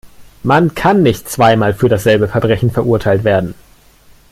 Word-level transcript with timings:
Man 0.41 0.73
kann 0.73 1.03
nicht 1.03 1.29
zweimal 1.29 1.75
für 1.75 1.87
dasselbe 1.87 2.27
Verbrechen 2.27 2.71
verurteilt 2.71 3.23
werden. 3.23 3.53